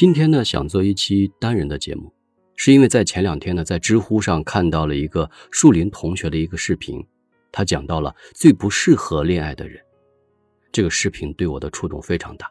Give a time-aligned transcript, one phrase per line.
[0.00, 2.10] 今天呢，想做一期单人的节目，
[2.56, 7.06] 是因为在前两天呢，在知乎上看到了一个树林同学的一个视频，
[7.52, 9.78] 他讲到了最不适合恋爱的人。
[10.72, 12.50] 这个视频对我的触动非常大，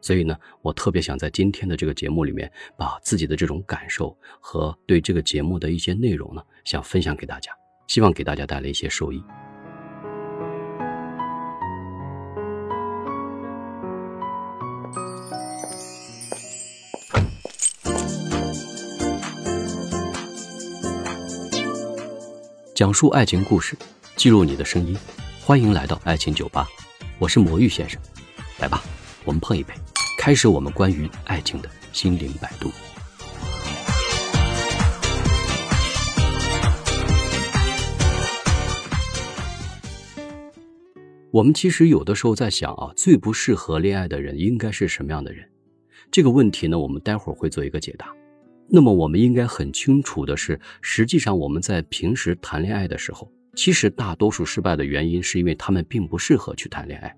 [0.00, 7.52] 所以呢，我特别想在今天的这个节目里面，把自己的这种感受和对这个节目的一些内容呢，想分享给大家，
[7.88, 9.22] 希望给大家带来一些受益。
[22.76, 23.74] 讲述爱情故事，
[24.16, 24.94] 记录你的声音，
[25.40, 26.68] 欢迎来到爱情酒吧，
[27.18, 27.98] 我是魔芋先生，
[28.58, 28.84] 来吧，
[29.24, 29.72] 我们碰一杯，
[30.18, 32.70] 开始我们关于爱情的心灵摆渡。
[41.30, 45.48] 我们其实有的时候在想啊，最不适合恋爱的人应该是什么样的人？
[46.10, 48.15] 这个问题呢，我们待会儿会做一个解答。
[48.68, 57.16] 那么我们应该很清楚的是，实际上我们在平时谈恋爱的时候，其实大多数失败的原因是因为他们并不适合去谈恋爱。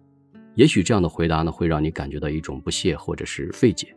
[0.55, 3.95] 也许这样的回答呢，会让你感觉到一种不屑或者是费解，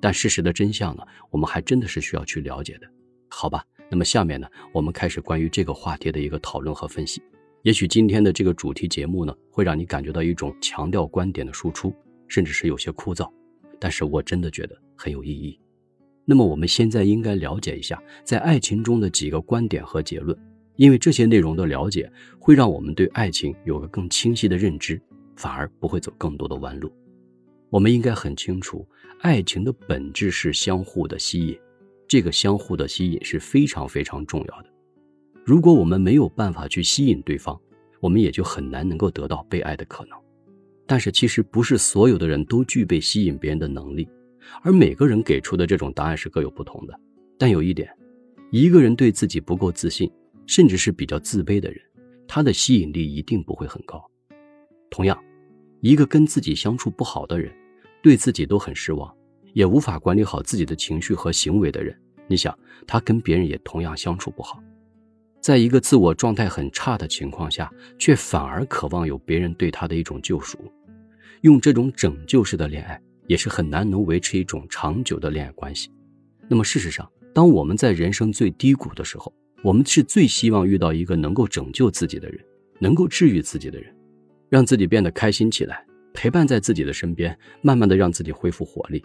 [0.00, 2.86] 但事实的真相呢，我们还真的是需要去了解的，
[3.28, 3.64] 好吧？
[3.90, 7.20] 那么下面呢，我们开始关于这个话题的一个讨论和分析。
[7.62, 11.94] 也许今天的这个主题节目呢，会让你感觉到一种强调观点的输出，
[12.28, 13.30] 甚至是有些枯燥，
[13.80, 15.58] 但是我真的觉得很有意义。
[16.24, 20.36] 那么我们现在应该了解一下在爱情中的几个观点和结论，
[20.76, 25.00] 因为这些内容的了解会让我们对爱情有个更清晰的认知，
[25.36, 26.92] 反而不会走更多的弯路。
[27.70, 28.86] 我们应该很清楚，
[29.20, 31.58] 爱情的本质是相互的吸引，
[32.06, 34.68] 这个相互的吸引是非常非常重要的。
[35.44, 37.58] 如果我们没有办法去吸引对方，
[37.98, 40.16] 我们也就很难能够得到被爱的可能。
[40.86, 44.06] 但是其实不是所有的人都具备吸引别人的能力。
[44.62, 46.98] 而每个人给出的这种答案是各有不同的，
[47.38, 47.90] 但有一点，
[48.50, 50.10] 一个人对自己不够自信，
[50.46, 51.80] 甚至是比较自卑的人，
[52.26, 54.04] 他的吸引力一定不会很高。
[54.90, 55.18] 同样，
[55.80, 57.52] 一个跟自己相处不好的人，
[58.02, 59.14] 对自己都很失望，
[59.52, 61.98] 也无法管理好自己的情绪和行为的人，
[62.28, 64.62] 你想，他跟别人也同样相处不好。
[65.40, 70.58] 在一个自我状态很差的情况下，却反而渴望有别人对他的一种救赎，
[71.40, 73.00] 用这种拯救式的恋爱。
[73.26, 75.90] 也是很难能维持一种长久的恋爱关系。
[76.48, 82.38] 那么事实上，当我们在人生最低谷的时候，我们是最希望遇到一个能够拯救自己的人，
[82.78, 83.94] 能够治愈自己的人，
[84.48, 89.02] 让自己变得开心起来，陪伴在自己的身边，慢慢的让自己恢复活力。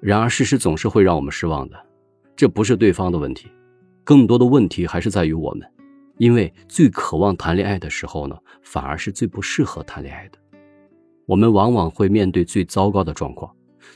[0.00, 1.76] 然而，事实总是会让我们失望的。
[2.36, 3.48] 这不是对方的问题，
[4.04, 5.68] 更多的问题还是在于我们，
[6.18, 10.38] 因为最渴望谈恋爱的时候呢，反而是最不适合谈恋爱的。
[11.26, 13.52] 我们往往会面对最糟糕的状况。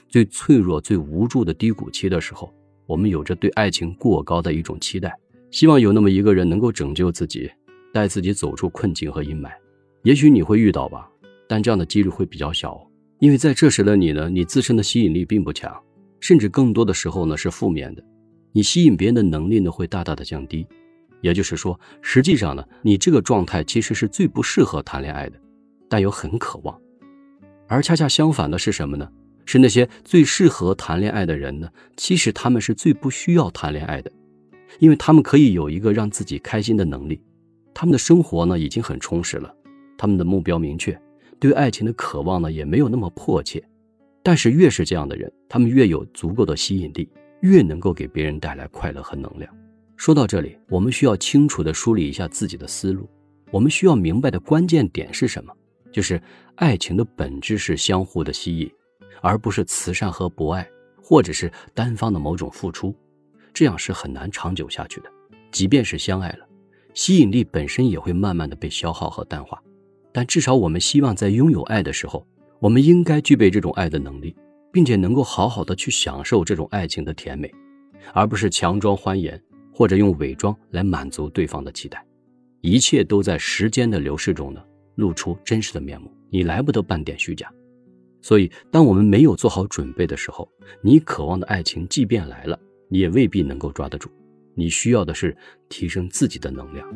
[0.09, 2.53] 最脆弱、最无助的低谷期的时候，
[2.87, 5.15] 我们有着对爱情过高的一种期待，
[5.51, 7.51] 希望有那么一个人能够拯救自己，
[7.93, 9.49] 带自己走出困境和阴霾。
[10.03, 11.09] 也许你会遇到吧，
[11.49, 12.81] 但这样的几率会比较小，
[13.21, 15.73] 因为在这时的你呢，你自身的吸引力并不强，
[16.19, 18.03] 甚至更多的时候呢是负面的，
[18.53, 20.67] 你吸引别人的能力呢会大大的降低。
[21.21, 25.39] 也就是说，实际上呢，你这个状态其实是最不适合谈恋爱的，
[25.89, 26.81] 但又很渴望。
[27.71, 29.09] 而恰恰相反的是什么呢？
[29.47, 31.69] 是那些最适合谈恋爱的人呢？
[31.97, 34.11] 其实他们是最不需要谈恋爱的，
[34.81, 37.23] 因为他们可以有一个让自己开心的能力，
[37.73, 39.55] 他们的生活呢已经很充实了，
[39.97, 41.01] 他们的目标明确，
[41.39, 43.63] 对爱情的渴望呢也没有那么迫切。
[44.21, 47.09] 但是越是这样的人，他们越有足够的吸引力，
[47.41, 49.49] 越能够给别人带来快乐和能量。
[49.97, 53.09] 说到这里，我们需要清楚地梳理一下自己的思路，
[53.53, 55.53] 我们需要明白的关键点是什么？
[55.93, 56.21] 就是
[56.57, 58.71] 爱情的本质是相互的吸引。
[59.23, 60.67] 而不是慈善和博爱，
[61.03, 62.95] 或者是单方的某种付出，
[63.53, 65.13] 这样是很难长久下去的。
[65.51, 66.47] 即便是相爱了，
[66.95, 69.63] 吸引力本身也会慢慢的被消耗和淡化。
[70.11, 72.27] 但至少我们希望在拥有爱的时候，
[72.61, 74.35] 我们应该具备这种爱的能力，
[74.73, 77.53] 并且能够好好的去享受这种爱情的甜美，
[78.15, 79.39] 而不是强装欢颜
[79.71, 82.03] 或者用伪装来满足对方的期待。
[82.63, 84.65] 一切都在时间的流逝中呢，
[85.01, 86.09] 露出真实的面目。
[86.31, 87.53] 你来不得半点虚假。
[88.23, 90.47] 所以，当我们没有做好准备的时候，
[90.83, 92.57] 你渴望的爱情即便来了，
[92.89, 94.11] 你也未必能够抓得住。
[94.55, 95.35] 你需要的是
[95.71, 96.87] 提升自己的能量。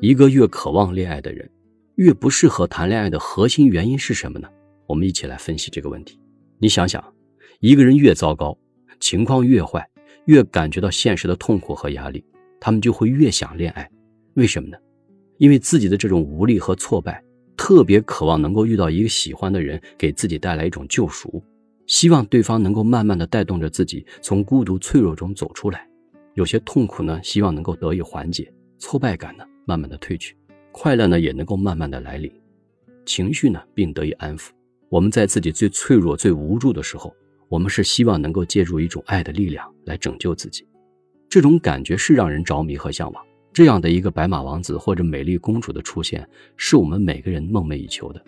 [0.00, 1.48] 一个越渴望恋爱的人，
[1.94, 4.48] 越不适合谈恋爱的核心原因是什么呢？
[4.86, 6.20] 我们一起来分析这个问题。
[6.58, 7.02] 你想想，
[7.60, 8.56] 一个人越糟糕，
[9.00, 9.88] 情况越坏，
[10.26, 12.24] 越感觉到现实的痛苦和压力。
[12.58, 13.88] 他们就会越想恋爱，
[14.34, 14.76] 为什么呢？
[15.38, 17.22] 因为自己的这种无力和挫败，
[17.56, 21.42] 特别渴望能够遇到一个喜欢的人，给自己带来一种救赎，
[21.86, 25.86] 希望对方能够慢慢的带动着自己从孤独脆弱中走出来。
[26.34, 28.44] 有些痛苦呢，希望能够得以缓解；
[28.78, 30.34] 挫败感呢，慢慢的褪去；
[30.72, 32.30] 快乐呢，也能够慢慢的来临；
[33.04, 34.48] 情绪呢，并得以安抚。
[34.88, 37.14] 我们在自己最脆弱、最无助的时候，
[37.48, 40.66] 我们是希望能够借助一种爱的力量来拯救自己。
[41.28, 43.24] 这种感觉是让人着迷和向往。
[43.52, 48.22] 这样的一个白马王子或者美丽公主的出现，是我们每个人梦寐以求的。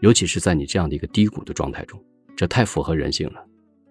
[0.00, 1.98] 尤其是在你这样的一个低谷的状态中，
[2.36, 3.44] 这太符合人性了。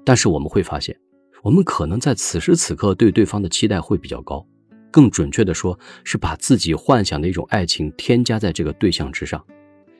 [0.06, 0.95] 但是我们会发现。
[1.41, 4.47] 我们可能在此时此刻对对方的期待会比较高，
[4.89, 9.44] 更准确的说，是把自己幻想的一种爱情添加在这个对象之上，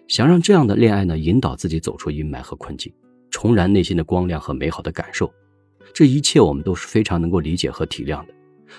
[0.08, 2.94] 想让这样的恋爱呢引导自己走出阴霾和困境，
[3.34, 5.34] 重燃内心的光亮和美好的感受。
[5.92, 8.34] 这一切我们都是非常能够理解和体谅的。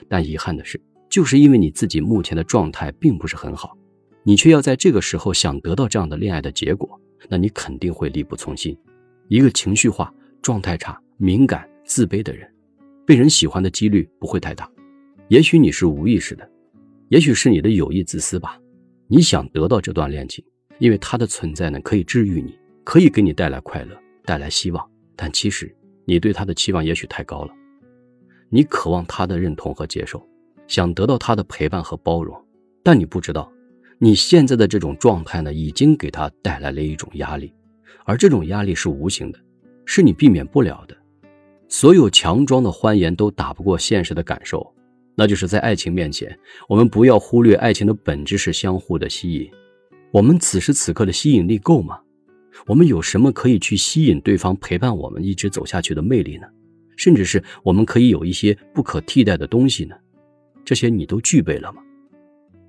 [0.08, 0.80] 但遗憾的是，
[1.10, 3.76] 就是因为你自己目前的状态并不是很好，
[4.22, 6.88] 你却要在这个时候想得到这样的恋爱的结果，
[7.28, 8.76] 那你肯定会力不从心。
[9.26, 12.48] 一个情绪化、状态差、敏感、自卑的人。
[13.04, 14.70] 被人喜欢的几率不会太大，
[15.28, 16.48] 也许你是无意识的，
[17.08, 18.58] 也许是你的有意自私吧。
[19.08, 20.42] 你想得到这段恋情，
[20.78, 24.90] 因为它的存在呢，可以治愈你，可以给你带来快乐，带来希望。
[25.16, 25.74] 但其实
[26.04, 27.52] 你对他的期望也许太高了，
[28.48, 30.26] 你渴望他的认同和接受，
[30.66, 32.36] 想得到他的陪伴和包容，
[32.82, 33.50] 但你不知道，
[33.98, 37.54] 你现在的这种状态呢，已经给他带来了一种压力，
[38.04, 39.38] 而这种压力是无形的，
[39.84, 40.96] 是你避免不了的。
[41.68, 44.74] 所有强装的欢颜都打不过现实的感受，
[45.14, 46.38] 那就是在爱情面前，
[46.68, 49.50] 我们不要忽略爱情的本质是相互的吸引。
[50.10, 52.00] 我们此时此刻的吸引力够吗？
[52.66, 56.46] 我们有什么可以去吸引对方陪伴我们一直走下去的魅力呢？
[56.96, 59.96] 甚至是我们可以有一些不可替代的东西呢？
[60.64, 61.82] 这些你都具备了吗？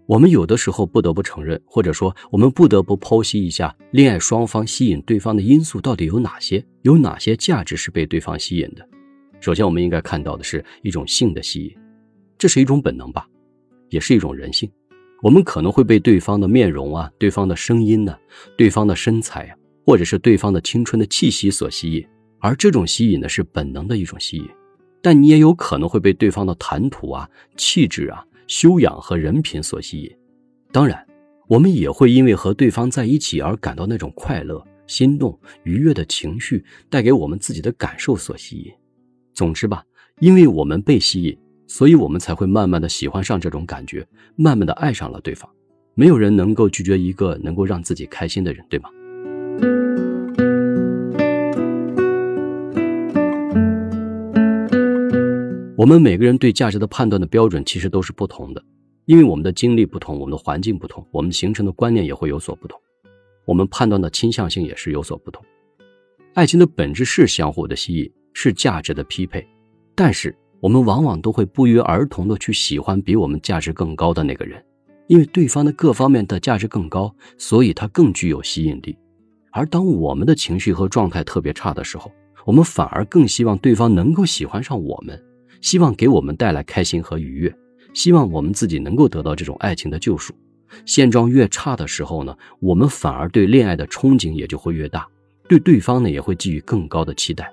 [0.08, 8.88] 我们有的时候不得不承认，或者说我们不得不剖析一下恋爱双方吸引对方的因素到底有哪些，有哪些价值是被对方吸引的。
[9.40, 11.76] 首先，我们应该看到的是一种性的吸引，
[12.38, 13.28] 这是一种本能吧，
[13.90, 14.70] 也是一种人性。
[15.24, 18.16] 我们可能会被对方的面容啊、对方的声音呢、
[18.58, 22.06] 对方的身材啊，或者是对方的青春的气息所吸引，
[22.40, 24.50] 而这种吸引呢是本能的一种吸引。
[25.02, 30.12] 但你也有可能会被对方的谈吐啊、气质啊、修养和人品所吸引。
[30.72, 31.06] 当然，
[31.48, 38.74] 我们也会因为和对方在一起而感到那种快乐、心动、愉悦的情绪带给我们自己的感受所吸引。
[39.36, 39.84] 总之吧，
[40.20, 44.04] 因为我们被吸引，所以我们才会慢慢的喜欢上这种感觉，
[44.36, 45.48] 慢慢的爱上了对方。
[45.94, 48.90] 没有人能够拒绝一个能够让自己开心的人，对吗？
[55.78, 58.64] 我们每个人对价值的判断的标准其实都是不同的，
[59.06, 62.80] 因为我们的经历不同，我们的环境不同，我们形成的观念也会有所不同，
[63.46, 65.44] 我们判断的倾向性也是有所不同。
[66.34, 68.12] 爱情的本质是相互的吸引。
[68.38, 69.48] 是价值的匹配，
[69.96, 74.62] 但是我们往往都会不约而同的去喜欢比我们价值更高的那个人，
[75.08, 78.94] 因为对方的各方面的价值更高，所以他更具有吸引力。
[79.54, 82.12] 而当我们的情绪和状态特别差的时候，
[82.46, 85.18] 我们反而更希望对方能够喜欢上我们，
[85.62, 87.56] 希望给我们带来开心和愉悦，
[87.94, 90.34] 希望我们自己能够得到这种爱情的救赎。
[90.86, 95.08] 现状越差的时候呢，我们反而对恋爱的憧憬也就会越大，
[95.48, 97.50] 对对方呢也会寄予更高的期待。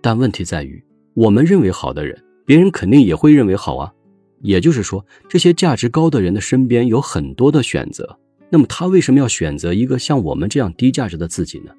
[0.00, 0.82] 但问题在于，
[1.14, 3.92] 我们认为好的人，别人肯定也会认为好啊。
[4.40, 8.18] 也就是说，这些价值高的人的身边有很多的选择，
[8.50, 11.72] 那么他为什么要选择一个像我们这样低价值的自己呢？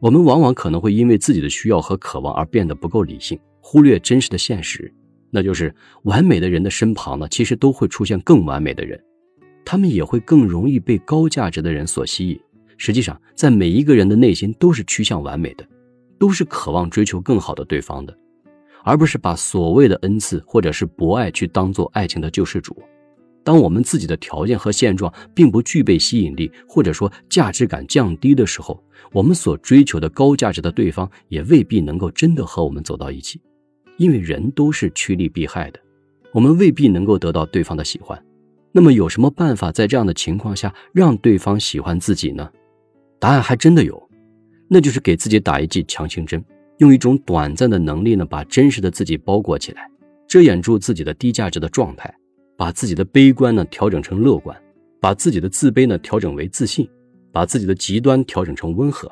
[0.00, 4.92] 我们往往可能会因为自己的需要和渴望而变得不够理性，忽略真实的现实，
[5.30, 9.00] 那就是完美的人的身旁呢，其实都会出现更完美的人，
[9.64, 12.40] 他们也会更容易被高价值的人所吸引。
[12.76, 15.66] 实际上，在每一个人的内心都是趋向完美的。
[16.18, 18.14] 都是渴望追求更好的对方的，
[18.84, 22.76] 而不是把所谓的恩赐或者是博爱去当做爱情的救世主。
[23.42, 33.40] 当我们自己的条件和现状并不具备吸引力，或者说价值感降低的时候，我们所追求的高价值的对方也未必能够真的和我们走到一起。
[34.00, 35.80] 因为人都是趋利避害的，
[36.32, 38.18] 我们未必能够得到对方的喜欢。
[38.72, 42.50] 那么有什么办法在这样的情况下让对方喜欢自己呢？
[43.18, 44.02] 答案还真的有。
[44.68, 46.42] 那就是给自己打一剂强心针，
[46.78, 49.86] 用一种短暂的能力呢，把真实的自己包裹起来，
[50.26, 52.10] 遮掩住自己的低价值的状态，
[52.56, 54.58] 把自己的悲观呢调整成乐观，
[54.98, 56.88] 把自己的自卑呢调整为自信，
[57.30, 59.10] 把自己的极端调整成温和，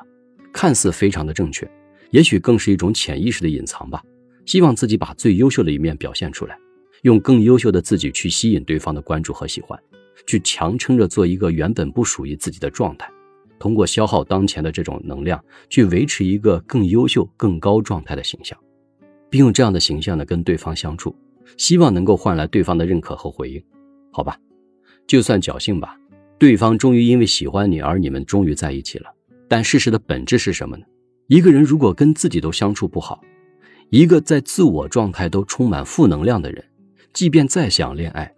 [0.51, 1.69] 看似非常的正确，
[2.09, 4.01] 也许更是一种潜意识的隐藏吧。
[4.49, 6.57] 希望自己把最优秀的一面表现出来，
[7.03, 9.79] 用更优秀的自己去吸引对方的关注和喜欢，
[10.25, 13.07] 去强撑着做一个原本不属于自己的状态，
[13.59, 15.39] 通过消耗当前的这种能量，
[15.69, 18.57] 去维持一个更优秀、更高状态的形象，
[19.29, 21.15] 并用这样的形象呢跟对方相处，
[21.55, 23.63] 希望能够换来对方的认可和回应，
[24.11, 24.35] 好吧？
[25.05, 25.95] 就算侥幸吧，
[26.39, 29.13] 对方终于因为喜欢你而你们终于在一起了。
[29.47, 30.83] 但事实的本质是什么呢？
[31.27, 33.21] 一个人如果跟自己都相处不好，
[33.89, 36.63] 一个在自我状态都充满负能量的人，
[37.11, 38.31] 即便再想恋爱，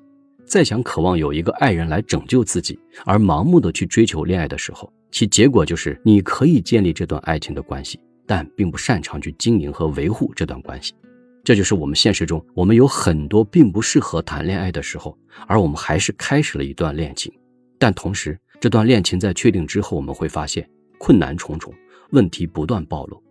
[0.46, 10.94] 再想渴望有一个爱人来拯救自己，而盲目的去追求恋爱的时候，其结果就是你可以建立这段爱情的关系，但并不擅长去经营和维护这段关系。
[11.44, 15.18] 这就是我们现实中我们有很多并不适合谈恋爱的时候，
[15.48, 17.30] 而我们还是开始了一段恋情，
[17.78, 20.66] 但同时这段恋情在确定之后，我们会发现
[20.98, 21.74] 困难重重，
[22.12, 23.22] 问题不断暴露。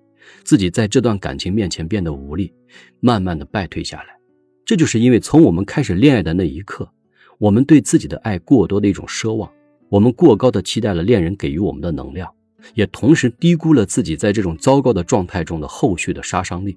[0.45, 2.53] 自己在这段感情面前变得无力，
[3.01, 4.17] 慢慢的败退下来，
[4.65, 6.91] 这就是因为从我们开始恋爱的那一刻，
[7.39, 9.51] 我们对自己的爱过多的一种奢望，
[9.89, 12.33] 我们过高的期待了恋人给予我们的能量，
[12.75, 16.77] 也同时低估了自己在这种糟糕的状态中的后续的杀伤力。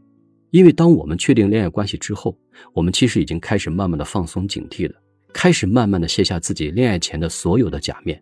[0.52, 2.38] 因为当我们确定恋爱关系之后，
[2.74, 4.96] 我们其实已经开始慢慢的放松警惕了，
[5.34, 8.22] 开始慢慢的卸下自己恋爱前的所有的假面，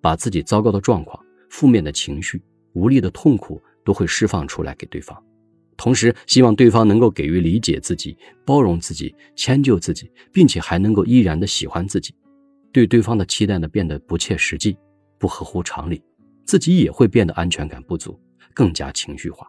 [0.00, 3.62] 把自己糟糕的状况、负面的情绪、无力的痛苦。
[3.84, 5.20] 都会释放出来给对方，
[5.76, 12.14] 同时希望对方能够给予理解自己、包容自己、迁就自己，并且还能够依然的喜欢自己。
[12.72, 14.76] 对对方的期待呢变得不切实际、
[15.18, 16.02] 不合乎常理，
[16.44, 18.20] 自己也会变得安全感不足，
[18.54, 19.46] 更加情绪化。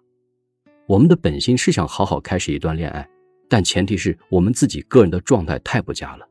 [0.87, 3.07] 我们的本心是想好好开始一段恋爱，
[3.47, 6.27] 但前提是我们自己个人的状态太不佳了，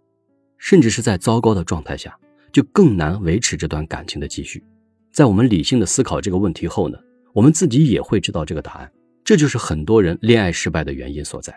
[0.59, 2.19] 甚至是在糟糕的状态下，
[2.50, 4.62] 就更难维持这段感情的继续。
[5.12, 6.99] 在我们理性的思考这个问题后呢？
[7.32, 8.90] 我们自己也会知道这个答案，
[9.22, 11.54] 这就是很多人恋爱失败的原因所在。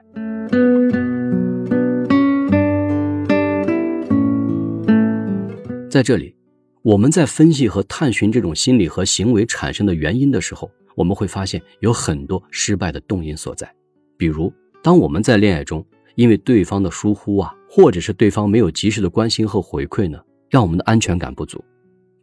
[5.89, 6.35] 在这里，
[6.83, 13.67] 我们在分析和探寻这种心理和行为产生的原因的时候，我们会发现有很多失败的动因所在。
[14.15, 14.53] 比如，
[14.83, 20.19] 当我们在恋爱中，因为对方的疏忽啊，或者是对方没有及时的关心和回馈呢，
[20.51, 21.63] 让我们的安全感不足。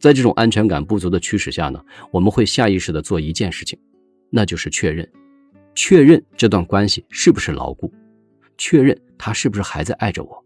[0.00, 1.80] 在这种安全感不足的驱使下呢，
[2.11, 3.78] 我们会下意识的做一件事情，
[4.30, 5.07] 那就是确认，
[5.75, 7.92] 确认这段关系是不是牢固，
[8.57, 10.45] 确认他是不是还在爱着我，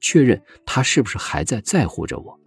[0.00, 2.38] 确认他是不是还在在乎着我。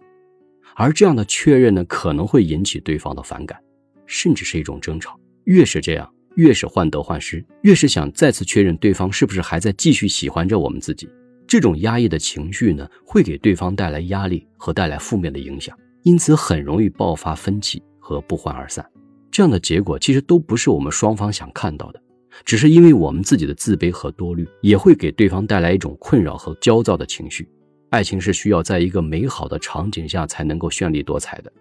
[0.74, 3.58] 而这样的确认呢，可能会引起对方的反感，
[4.06, 5.18] 甚至是一种争吵。
[5.44, 11.06] 越是这样，越是患得患失，越是想再次确认对方是不是还在继续喜欢着我们自己。
[11.46, 15.78] 这种压抑的情绪呢，会给对方带来压力和带来负面的影响。
[16.06, 18.88] 因此，很容易爆发分歧和不欢而散。
[19.28, 22.00] 这样的结果其实都不是我们双方想看到的，
[22.44, 27.48] 只是因为我们自己的自卑和多虑，也会给对方带来一种困扰和焦躁的情绪。
[27.90, 31.52] 爱情是需要在一个美好的场景下才能够绚丽多彩的，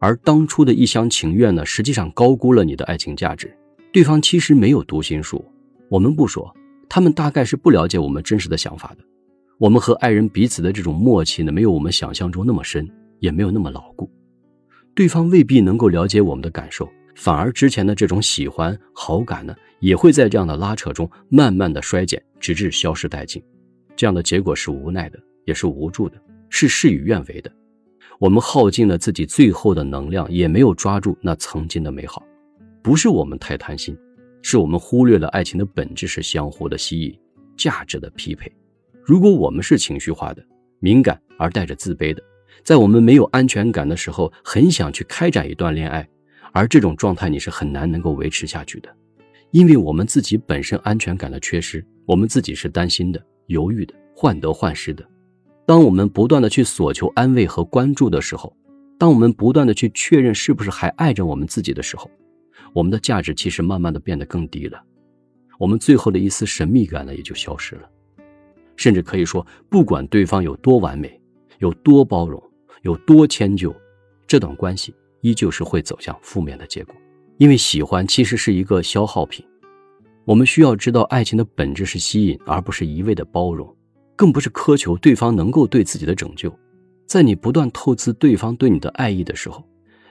[0.00, 3.56] 而当初的一厢情愿呢，实际上高估了你的爱情价值。
[3.92, 5.44] 对方其实没有读心术，
[5.88, 6.52] 我们不说，
[6.88, 9.04] 他们大概是不了解我们真实的想法的。
[9.56, 12.90] 我们和爱人彼此的这种默契呢，没有我们想象中那么深。
[13.18, 14.10] 也没有那么牢固，
[14.94, 23.42] 对方未必能够了解我们的感受，反而之前的这种喜欢好感呢，也会在这样的拉扯中慢慢的衰减，直至消失殆尽。
[23.96, 27.50] 这样的结果是无奈的，也是无助的，是事与愿违的。
[28.18, 32.22] 我们耗尽了自己最后的能量，也没有抓住那曾经的美好。
[32.82, 33.96] 不是我们太贪心，
[34.42, 37.18] 是我们忽略了爱情的本质是相互的吸引，
[37.56, 38.52] 价值的匹配。
[39.02, 40.44] 如果我们是情绪化的、
[40.80, 42.22] 敏感而带着自卑的。
[42.62, 46.08] 在我们没有安全感的时候，很想去开展一段恋爱，
[46.52, 48.88] 而这种状态你是很难能够维持下去的，
[49.50, 55.04] 因为我们自己本身安全感的缺失，我们自己是担心的、犹豫的、患得患失的。
[55.66, 58.54] 当我们不断的去索求安慰和关注的时候，
[58.98, 62.10] 当我们不断的去确认是不是还爱着我们自己的时候，
[62.72, 64.82] 我们的价值其实慢慢的变得更低了，
[65.58, 67.88] 我们最后的一丝神秘感呢也就消失了，
[68.76, 71.20] 甚至可以说，不管对方有多完美。
[71.58, 72.42] 有多包容，
[72.82, 73.74] 有多迁就，
[74.26, 76.94] 这段关系依旧是会走向负面的结果。
[77.38, 79.44] 因为喜欢其实是一个消耗品，
[80.24, 83.74] 我们需要知道，爱情的本质是吸引，而不是一味的包容，
[84.14, 86.56] 更不是苛求对方能够对自己的拯救。
[87.06, 89.62] 在你不断透支对方对你的爱意的时候，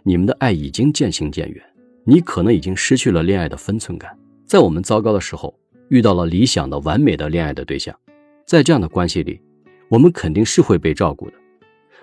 [0.04, 1.64] 你们的爱已经渐行渐远，
[2.04, 4.18] 你可能已经失去了恋爱的分寸感。
[4.46, 5.58] 在我们糟糕的时候，
[5.90, 7.96] 遇到了理想的、完美的恋爱的对象，
[8.46, 9.40] 在这样的关系里。
[9.94, 11.34] 我们肯定是会被照顾的，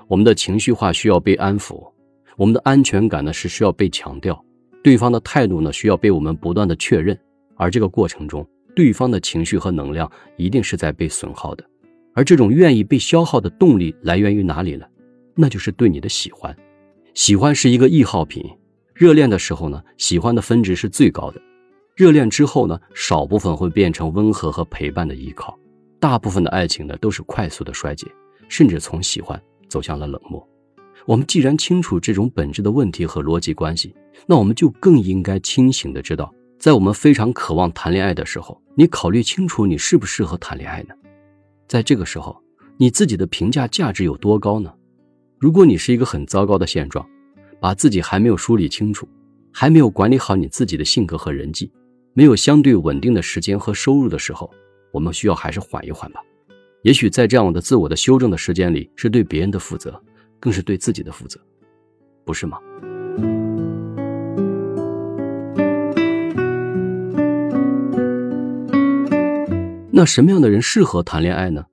[0.06, 1.90] 我们的情绪化需要被安抚，
[2.36, 4.40] 我们的安全感呢是需要被强调，
[4.80, 7.18] 对方的态度呢需要被我们不断的确认，
[7.56, 11.64] 而这个过程中，对方的情绪和能量一定是在被损耗的，
[12.14, 14.86] 而这种愿意被消耗的动力来源于哪里呢？
[15.34, 16.56] 那就是对你的喜欢。
[17.14, 18.48] 喜欢是一个易耗品，
[18.94, 21.42] 热恋的时候呢，喜欢的分值是最高的。
[21.96, 25.58] 热恋之后呢，少部分会变成温和和陪伴的依靠，
[26.00, 28.06] 大部分的爱情呢都是快速的衰竭，
[28.48, 30.44] 甚至从喜欢走向了冷漠。
[31.06, 33.94] 我们既然清楚这种本质的问题和逻辑关系，
[34.26, 40.94] 那我们就更应该清醒的知道，在我们非常渴望谈恋爱的时候，你考虑清楚你适不适合谈恋爱呢？
[41.68, 42.42] 在这个时候，
[42.76, 44.72] 你自己的评价价值有多高呢？
[45.38, 47.06] 如果你是一个很糟糕的现状，
[47.60, 49.06] 把自己还没有梳理清楚，
[49.52, 51.70] 还没有管理好你自己的性格和人际。
[52.12, 54.50] 没有相对稳定的时间和收入的时候，
[54.92, 56.20] 我们需要还是缓一缓吧。
[56.82, 60.02] 也许在这样的自我的修正的时间里，是对别人的负责，
[60.38, 61.38] 更是对自己的负责，
[62.24, 62.58] 不是吗？
[69.92, 71.66] 那什么样的人适合谈恋爱呢？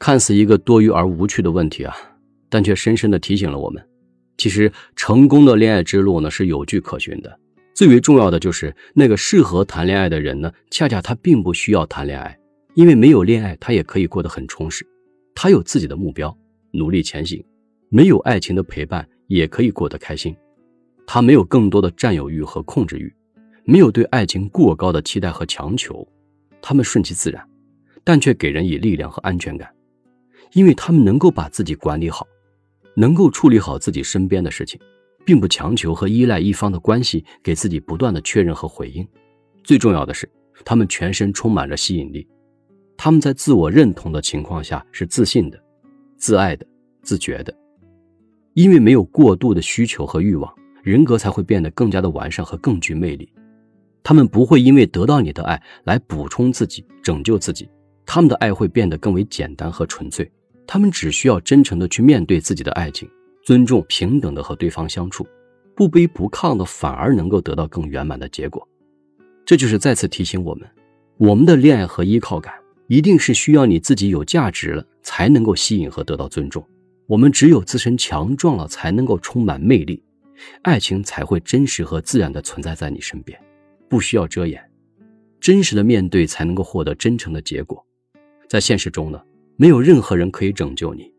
[0.00, 1.94] 看似一个多余而无趣的问题啊，
[2.48, 3.84] 但却深深的提醒了我们，
[4.36, 7.38] 其实成功的恋爱之路呢是有据可循的。
[7.74, 12.37] 最为重要的就是那个适合谈恋爱的人呢，恰恰他并不需要谈恋爱，
[12.78, 14.86] 因为没有恋爱，他也可以过得很充实。
[15.34, 16.38] 他有自己的目标，
[16.70, 17.44] 努力前行；
[17.88, 20.32] 没有爱情的陪伴，也可以过得开心。
[21.04, 23.12] 他没有更多的占有欲和控制欲，
[23.64, 26.06] 没有对爱情过高的期待和强求，
[26.62, 27.44] 他们顺其自然，
[28.04, 29.68] 但却给人以力量和安全感，
[30.52, 32.24] 因为他们能够把自己管理好，
[32.94, 34.80] 能够处理好自己身边的事情。
[35.26, 39.04] 并不强求和依赖一方的关系，给自己不断的确认和回应。
[39.64, 40.30] 最重要的是，
[40.64, 42.26] 他们全身充满着吸引力。
[42.98, 45.58] 他们在自我认同的情况下是自信的、
[46.16, 46.66] 自爱的、
[47.00, 47.54] 自觉的。
[48.54, 50.52] 因为没有过度的需求和欲望，
[50.82, 53.32] 人格才会变得更加的完善和更具魅力。
[54.02, 57.68] 他们不会因为得到你的爱来补充自己、拯救自己，
[58.04, 60.28] 他们的爱会变得更为简单和纯粹。
[60.66, 63.08] 他们只需要真诚的去面对自己的爱情。
[63.44, 65.26] 尊重、平等的和对方相处，
[65.74, 68.66] 不卑不亢的，反而能够得到更圆满的结果。
[69.46, 70.68] 这就是再次提醒我们，
[71.16, 72.52] 我们的恋爱和依靠感，
[72.88, 76.66] 一定是需要你自己有价值了，才能够吸引和得到尊重。
[77.06, 80.02] 我们只有自身强壮了，才能够充满魅力，
[80.62, 83.38] 爱情才会真实和自然的存在在你身边，
[83.88, 84.62] 不需要遮掩，
[85.38, 87.84] 真实的面对才能够获得真诚的结果。
[88.48, 89.20] 在现实中呢，
[89.56, 91.12] 没有任何人可以拯救你。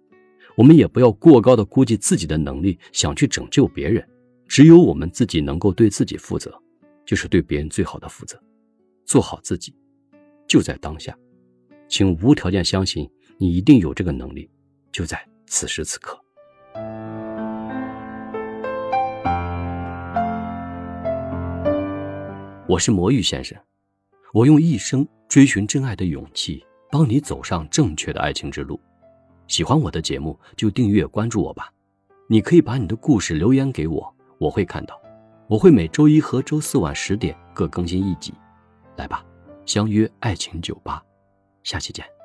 [0.55, 4.03] 我们也不要过高的估计自己的能力，想去拯救别人。
[4.47, 6.51] 只有我们自己能够对自己负责，
[7.05, 8.41] 就是对别人最好的负责。
[9.05, 9.73] 做好自己，
[10.47, 11.15] 就在当下，
[11.89, 14.47] 请无条件相信你一定有这个能力，
[14.91, 16.23] 就在此时此刻。
[22.67, 23.58] 我是魔芋先生，
[24.36, 28.80] 我用一生追寻真爱的勇气，帮你走上正确的爱情之路。
[29.47, 31.73] 喜欢我的节目就订阅关注我吧，
[32.28, 34.95] 你可以把你的故事留言给我，我会看到。
[35.47, 38.32] 我会每周一和周四晚十点各更新一集，
[38.95, 39.25] 来吧，
[39.65, 41.04] 相约爱情酒吧，
[41.69, 42.18] 下期见。